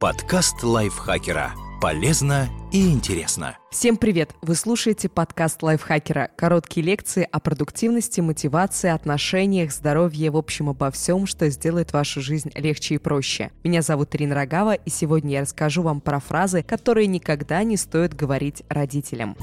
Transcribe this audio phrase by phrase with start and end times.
[0.00, 1.52] Подкаст лайфхакера.
[1.78, 3.58] Полезно и интересно.
[3.70, 4.34] Всем привет!
[4.40, 6.30] Вы слушаете подкаст лайфхакера.
[6.38, 12.50] Короткие лекции о продуктивности, мотивации, отношениях, здоровье, в общем, обо всем, что сделает вашу жизнь
[12.54, 13.50] легче и проще.
[13.62, 18.14] Меня зовут Ирина Рогава, и сегодня я расскажу вам про фразы, которые никогда не стоит
[18.14, 19.36] говорить родителям.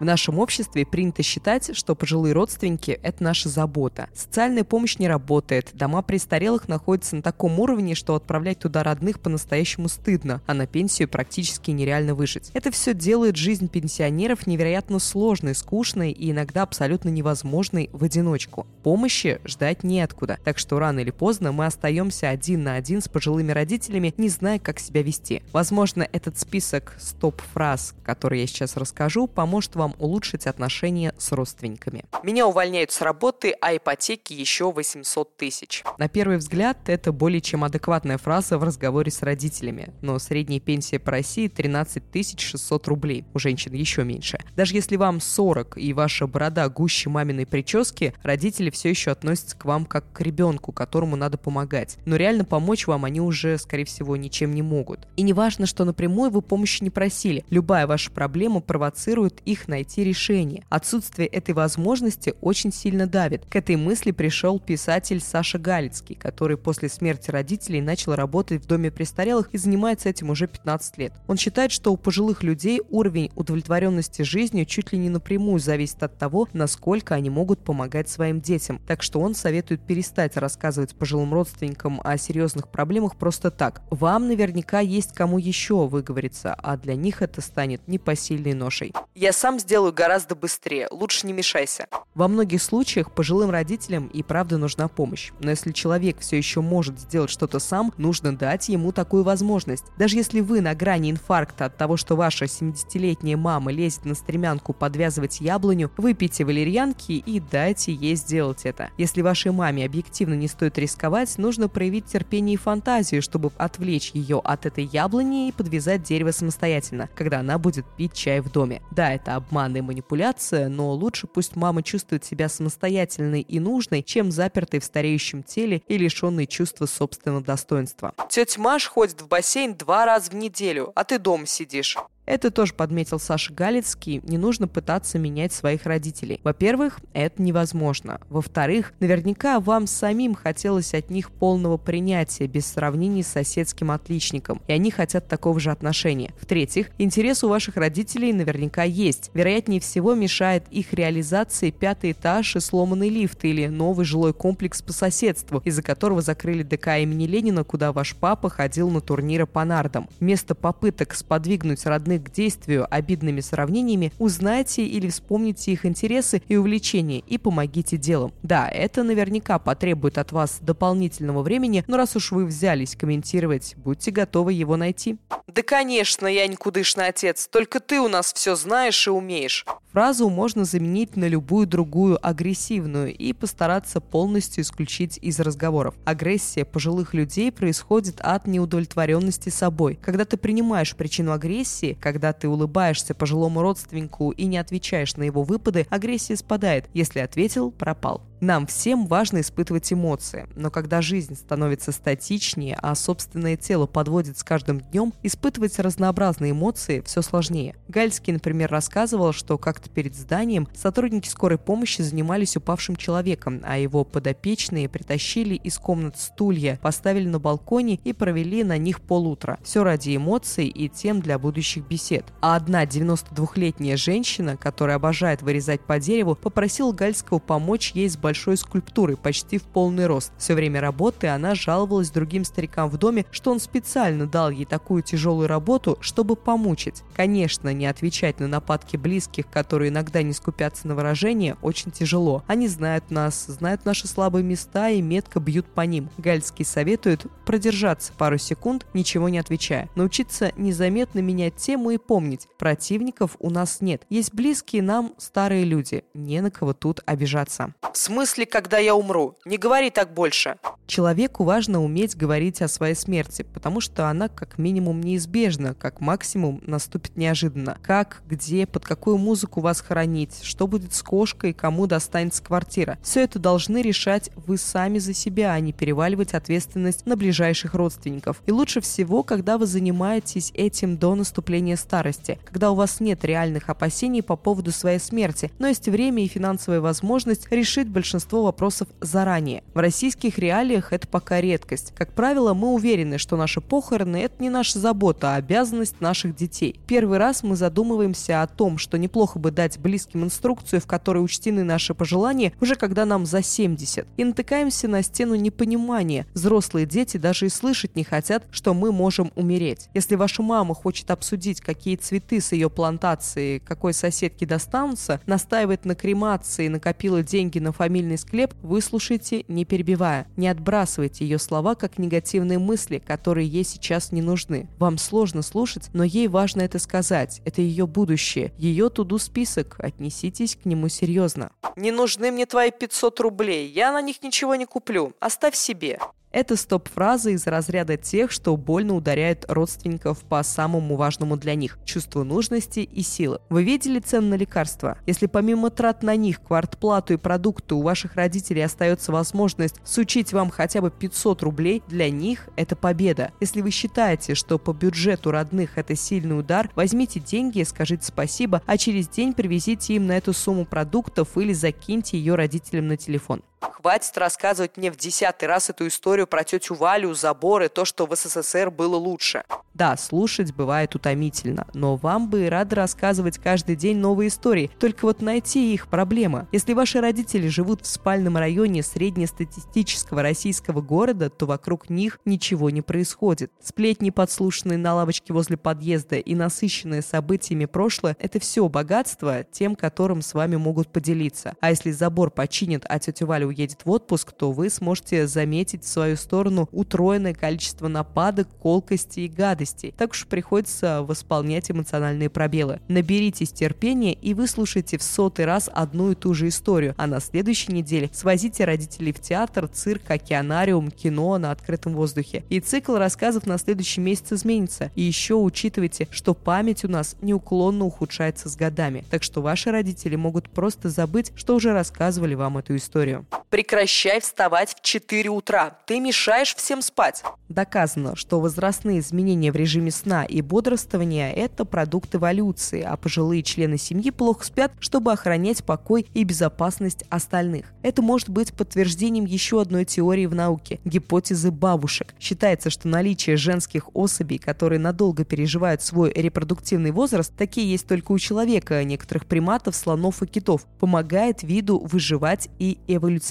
[0.00, 4.08] В нашем обществе принято считать, что пожилые родственники– это наша забота.
[4.12, 9.88] Социальная помощь не работает, дома престарелых находятся на таком уровне, что отправлять туда родных по-настоящему
[9.88, 12.50] стыдно, а на пенсию практически нереально выжить.
[12.54, 18.66] Это все делает жизнь пенсионеров невероятно сложной, скучной и иногда абсолютно невозможной в одиночку.
[18.82, 23.52] Помощи ждать неоткуда, так что рано или поздно мы остаемся один на один с пожилыми
[23.52, 25.42] родителями, не зная, как себя вести.
[25.52, 32.04] Возможно, этот список стоп-фраз, который я сейчас расскажу, поможет вам улучшить отношения с родственниками.
[32.22, 35.84] Меня увольняют с работы, а ипотеки еще 800 тысяч.
[35.98, 40.98] На первый взгляд, это более чем адекватная фраза в разговоре с родителями, но средняя пенсия
[40.98, 42.02] по России 13
[42.40, 44.38] 600 рублей, у женщин еще меньше.
[44.56, 49.64] Даже если вам 40 и ваша борода гуще маминой прически, родители все еще относятся к
[49.64, 51.98] вам как к ребенку, которому надо помогать.
[52.04, 55.06] Но реально помочь вам они уже, скорее всего, ничем не могут.
[55.16, 57.44] И не важно, что напрямую вы помощи не просили.
[57.50, 60.64] Любая ваша проблема провоцирует их найти найти решение.
[60.68, 63.44] Отсутствие этой возможности очень сильно давит.
[63.46, 68.92] К этой мысли пришел писатель Саша Галицкий, который после смерти родителей начал работать в доме
[68.92, 71.12] престарелых и занимается этим уже 15 лет.
[71.26, 76.18] Он считает, что у пожилых людей уровень удовлетворенности жизнью чуть ли не напрямую зависит от
[76.18, 78.80] того, насколько они могут помогать своим детям.
[78.86, 83.82] Так что он советует перестать рассказывать пожилым родственникам о серьезных проблемах просто так.
[83.90, 88.92] Вам наверняка есть кому еще выговориться, а для них это станет непосильной ношей.
[89.16, 90.88] Я сам сделаю гораздо быстрее.
[90.90, 91.86] Лучше не мешайся.
[92.14, 95.32] Во многих случаях пожилым родителям и правда нужна помощь.
[95.40, 99.84] Но если человек все еще может сделать что-то сам, нужно дать ему такую возможность.
[99.96, 104.74] Даже если вы на грани инфаркта от того, что ваша 70-летняя мама лезет на стремянку
[104.74, 108.90] подвязывать яблоню, выпейте валерьянки и дайте ей сделать это.
[108.98, 114.42] Если вашей маме объективно не стоит рисковать, нужно проявить терпение и фантазию, чтобы отвлечь ее
[114.44, 118.82] от этой яблони и подвязать дерево самостоятельно, когда она будет пить чай в доме.
[118.90, 124.02] Да, это обман обман и манипуляция, но лучше пусть мама чувствует себя самостоятельной и нужной,
[124.02, 128.14] чем запертой в стареющем теле и лишенной чувства собственного достоинства.
[128.28, 131.96] Тетя Маш ходит в бассейн два раза в неделю, а ты дома сидишь.
[132.26, 134.22] Это тоже подметил Саша Галицкий.
[134.24, 136.40] Не нужно пытаться менять своих родителей.
[136.42, 138.20] Во-первых, это невозможно.
[138.30, 144.62] Во-вторых, наверняка вам самим хотелось от них полного принятия, без сравнений с соседским отличником.
[144.68, 146.32] И они хотят такого же отношения.
[146.40, 149.30] В-третьих, интерес у ваших родителей наверняка есть.
[149.34, 154.92] Вероятнее всего мешает их реализации пятый этаж и сломанный лифт или новый жилой комплекс по
[154.92, 160.08] соседству, из-за которого закрыли ДК имени Ленина, куда ваш папа ходил на турниры по нардам.
[160.20, 166.56] Вместо попыток сподвигнуть родных склонны к действию обидными сравнениями, узнайте или вспомните их интересы и
[166.56, 168.32] увлечения и помогите делом.
[168.42, 174.10] Да, это наверняка потребует от вас дополнительного времени, но раз уж вы взялись комментировать, будьте
[174.10, 175.16] готовы его найти.
[175.46, 179.64] Да, конечно, я никудышный отец, только ты у нас все знаешь и умеешь.
[179.94, 185.94] Фразу можно заменить на любую другую агрессивную и постараться полностью исключить из разговоров.
[186.04, 189.96] Агрессия пожилых людей происходит от неудовлетворенности собой.
[190.02, 195.42] Когда ты принимаешь причину агрессии, когда ты улыбаешься пожилому родственнику и не отвечаешь на его
[195.42, 196.84] выпады, агрессия спадает.
[196.92, 198.20] Если ответил, пропал.
[198.40, 204.44] Нам всем важно испытывать эмоции, но когда жизнь становится статичнее, а собственное тело подводит с
[204.44, 207.76] каждым днем, испытывать разнообразные эмоции все сложнее.
[207.88, 214.04] Гальский, например, рассказывал, что как-то перед зданием сотрудники скорой помощи занимались упавшим человеком, а его
[214.04, 219.58] подопечные притащили из комнат стулья, поставили на балконе и провели на них полутра.
[219.62, 222.24] Все ради эмоций и тем для будущих бесед.
[222.40, 228.56] А одна 92-летняя женщина, которая обожает вырезать по дереву, попросила Гальского помочь ей с большой
[228.56, 230.32] скульптурой, почти в полный рост.
[230.38, 235.02] Все время работы она жаловалась другим старикам в доме, что он специально дал ей такую
[235.02, 237.02] тяжелую работу, чтобы помучить.
[237.14, 242.42] Конечно, не отвечать на нападки близких, которые иногда не скупятся на выражения, очень тяжело.
[242.46, 246.08] Они знают нас, знают наши слабые места и метко бьют по ним.
[246.16, 249.90] Гальский советует продержаться пару секунд, ничего не отвечая.
[249.96, 254.06] Научиться незаметно менять тему и помнить, противников у нас нет.
[254.08, 257.74] Есть близкие нам старые люди, не на кого тут обижаться.
[258.14, 259.34] Смысле, когда я умру?
[259.44, 260.56] Не говори так больше.
[260.86, 266.60] Человеку важно уметь говорить о своей смерти, потому что она как минимум неизбежна, как максимум
[266.66, 267.78] наступит неожиданно.
[267.82, 272.98] Как, где, под какую музыку вас хоронить, что будет с кошкой, кому достанется квартира.
[273.02, 278.42] Все это должны решать вы сами за себя, а не переваливать ответственность на ближайших родственников.
[278.46, 283.70] И лучше всего, когда вы занимаетесь этим до наступления старости, когда у вас нет реальных
[283.70, 289.62] опасений по поводу своей смерти, но есть время и финансовая возможность решить большинство вопросов заранее.
[289.72, 291.92] В российских реалиях это пока редкость.
[291.96, 296.80] Как правило, мы уверены, что наши похороны– это не наша забота, а обязанность наших детей.
[296.86, 301.64] Первый раз мы задумываемся о том, что неплохо бы дать близким инструкцию, в которой учтены
[301.64, 304.06] наши пожелания, уже когда нам за 70.
[304.16, 306.26] И натыкаемся на стену непонимания.
[306.34, 309.88] Взрослые дети даже и слышать не хотят, что мы можем умереть.
[309.94, 315.94] Если ваша мама хочет обсудить, какие цветы с ее плантации какой соседке достанутся, настаивает на
[315.94, 320.26] кремации, накопила деньги на фамильный склеп, выслушайте, не перебивая.
[320.36, 324.66] Не отбрасывайте ее слова как негативные мысли, которые ей сейчас не нужны.
[324.78, 327.42] Вам сложно слушать, но ей важно это сказать.
[327.44, 329.76] Это ее будущее, ее туду список.
[329.78, 331.50] Отнеситесь к нему серьезно.
[331.76, 333.68] Не нужны мне твои 500 рублей.
[333.68, 335.12] Я на них ничего не куплю.
[335.20, 335.98] Оставь себе.
[336.34, 342.24] Это стоп-фраза из разряда тех, что больно ударяет родственников по самому важному для них– чувству
[342.24, 343.38] нужности и силы.
[343.50, 344.98] Вы видели цены на лекарства?
[345.06, 350.50] Если помимо трат на них, квартплату и продукты у ваших родителей остается возможность сучить вам
[350.50, 353.30] хотя бы 500 рублей, для них это победа.
[353.38, 358.76] Если вы считаете, что по бюджету родных это сильный удар, возьмите деньги, скажите спасибо, а
[358.76, 363.42] через день привезите им на эту сумму продуктов или закиньте ее родителям на телефон.
[363.72, 368.14] Хватит рассказывать мне в десятый раз эту историю про тетю Валю, заборы, то, что в
[368.14, 369.44] СССР было лучше.
[369.74, 374.70] Да, слушать бывает утомительно, но вам бы и рады рассказывать каждый день новые истории.
[374.78, 376.46] Только вот найти их проблема.
[376.52, 382.82] Если ваши родители живут в спальном районе среднестатистического российского города, то вокруг них ничего не
[382.82, 383.50] происходит.
[383.60, 390.22] Сплетни, подслушанные на лавочке возле подъезда и насыщенные событиями прошлое– это все богатство тем, которым
[390.22, 391.54] с вами могут поделиться.
[391.60, 395.88] А если забор починят, а тетя Валя уедет в отпуск, то вы сможете заметить в
[395.88, 399.94] свою сторону утроенное количество нападок, колкости и гадостей.
[399.96, 402.80] Так уж приходится восполнять эмоциональные пробелы.
[402.88, 407.72] Наберитесь терпения и выслушайте в сотый раз одну и ту же историю, а на следующей
[407.72, 412.44] неделе свозите родителей в театр, цирк, океанариум, кино на открытом воздухе.
[412.48, 414.90] И цикл рассказов на следующий месяц изменится.
[414.94, 419.04] И еще учитывайте, что память у нас неуклонно ухудшается с годами.
[419.10, 423.26] Так что ваши родители могут просто забыть, что уже рассказывали вам эту историю.
[423.50, 425.78] Прекращай вставать в 4 утра.
[425.86, 427.22] Ты мешаешь всем спать.
[427.48, 433.78] Доказано, что возрастные изменения в режиме сна и бодрствования– это продукт эволюции, а пожилые члены
[433.78, 437.66] семьи плохо спят, чтобы охранять покой и безопасность остальных.
[437.82, 442.14] Это может быть подтверждением еще одной теории в науке– гипотезы бабушек.
[442.18, 448.18] Считается, что наличие женских особей, которые надолго переживают свой репродуктивный возраст, такие есть только у
[448.18, 453.23] человека, некоторых приматов, слонов и китов, помогает виду выживать и эволюционировать.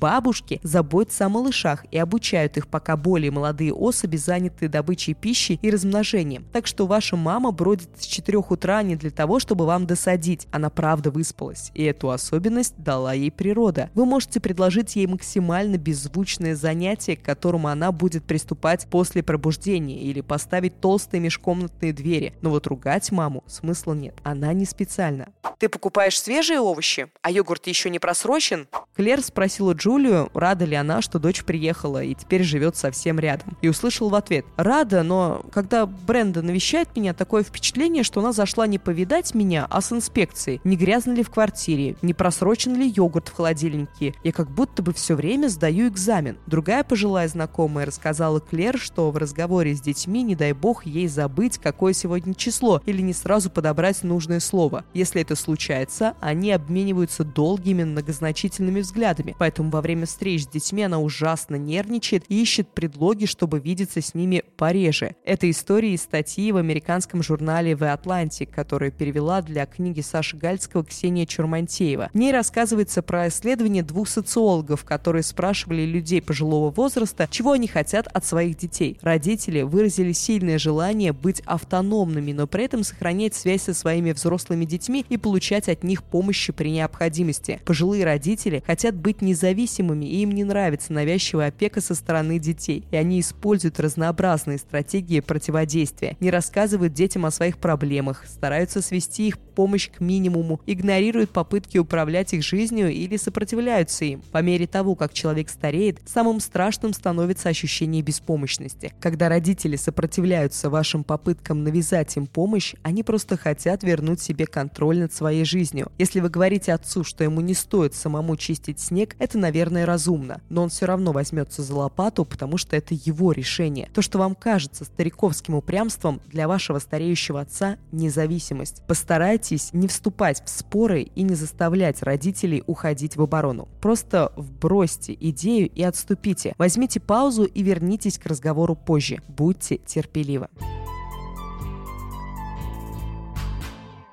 [0.00, 5.70] Бабушки заботятся о малышах и обучают их, пока более молодые особи заняты добычей пищи и
[5.70, 6.46] размножением.
[6.52, 10.46] Так что ваша мама бродит с 4 утра не для того, чтобы вам досадить.
[10.50, 11.70] Она правда выспалась.
[11.74, 13.90] И эту особенность дала ей природа.
[13.94, 20.20] Вы можете предложить ей максимально беззвучное занятие, к которому она будет приступать после пробуждения или
[20.20, 22.34] поставить толстые межкомнатные двери.
[22.40, 24.14] Но вот ругать маму смысла нет.
[24.22, 25.28] Она не специально.
[25.58, 27.08] Ты покупаешь свежие овощи?
[27.22, 28.68] А йогурт еще не просрочен?
[28.98, 33.56] Клер спросила Джулию, рада ли она, что дочь приехала и теперь живет совсем рядом.
[33.62, 38.66] И услышал в ответ, рада, но когда Бренда навещает меня, такое впечатление, что она зашла
[38.66, 40.60] не повидать меня, а с инспекцией.
[40.64, 44.16] Не грязно ли в квартире, не просрочен ли йогурт в холодильнике.
[44.24, 46.36] Я как будто бы все время сдаю экзамен.
[46.48, 51.58] Другая пожилая знакомая рассказала Клер, что в разговоре с детьми, не дай бог, ей забыть,
[51.58, 54.84] какое сегодня число, или не сразу подобрать нужное слово.
[54.92, 60.98] Если это случается, они обмениваются долгими многозначительными взглядами, поэтому во время встреч с детьми она
[60.98, 65.14] ужасно нервничает и ищет предлоги, чтобы видеться с ними пореже.
[65.24, 70.84] Это история из статьи в американском журнале The Atlantic, которую перевела для книги Саши Гальского
[70.84, 72.10] Ксения Чурмантеева.
[72.12, 78.06] В ней рассказывается про исследование двух социологов, которые спрашивали людей пожилого возраста, чего они хотят
[78.08, 78.98] от своих детей.
[79.02, 85.04] Родители выразили сильное желание быть автономными, но при этом сохранять связь со своими взрослыми детьми
[85.08, 87.60] и получать от них помощи при необходимости.
[87.64, 92.96] Пожилые родители хотят быть независимыми, и им не нравится навязчивая опека со стороны детей, и
[92.96, 99.90] они используют разнообразные стратегии противодействия, не рассказывают детям о своих проблемах, стараются свести их помощь
[99.90, 104.22] к минимуму, игнорируют попытки управлять их жизнью или сопротивляются им.
[104.30, 108.94] По мере того, как человек стареет, самым страшным становится ощущение беспомощности.
[109.00, 115.12] Когда родители сопротивляются вашим попыткам навязать им помощь, они просто хотят вернуть себе контроль над
[115.12, 115.90] своей жизнью.
[115.98, 120.40] Если вы говорите отцу, что ему не стоит самому чистить снег, это, наверное, разумно.
[120.50, 123.90] Но он все равно возьмется за лопату, потому что это его решение.
[123.92, 128.84] То, что вам кажется стариковским упрямством, для вашего стареющего отца– независимость.
[128.86, 133.68] Постарайтесь не вступать в споры и не заставлять родителей уходить в оборону.
[133.80, 136.54] Просто вбросьте идею и отступите.
[136.58, 139.20] Возьмите паузу и вернитесь к разговору позже.
[139.28, 140.48] Будьте терпеливы.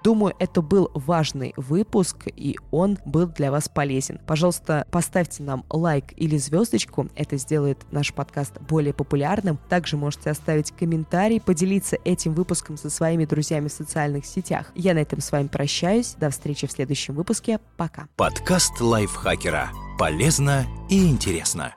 [0.06, 4.20] Думаю, это был важный выпуск, и он был для вас полезен.
[4.28, 9.58] Пожалуйста, поставьте нам лайк или звездочку, это сделает наш подкаст более популярным.
[9.68, 14.72] Также можете оставить комментарий, поделиться этим выпуском со своими друзьями в социальных сетях.
[14.76, 16.14] Я на этом с вами прощаюсь.
[16.20, 17.60] До встречи в следующем выпуске.
[17.76, 18.08] Пока.
[18.16, 19.72] Подкаст лайфхакера.
[19.98, 21.74] Полезно и интересно.